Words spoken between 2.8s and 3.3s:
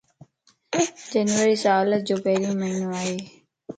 ائي.